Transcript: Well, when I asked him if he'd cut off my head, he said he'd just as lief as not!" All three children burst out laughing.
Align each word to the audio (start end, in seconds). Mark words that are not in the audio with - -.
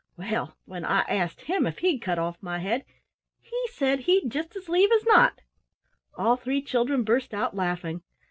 Well, 0.17 0.57
when 0.65 0.83
I 0.83 1.01
asked 1.01 1.41
him 1.41 1.67
if 1.67 1.77
he'd 1.77 1.99
cut 1.99 2.17
off 2.17 2.41
my 2.41 2.57
head, 2.57 2.85
he 3.39 3.67
said 3.67 3.99
he'd 3.99 4.31
just 4.31 4.55
as 4.55 4.67
lief 4.67 4.91
as 4.91 5.05
not!" 5.05 5.41
All 6.17 6.35
three 6.37 6.63
children 6.63 7.03
burst 7.03 7.35
out 7.35 7.55
laughing. 7.55 8.01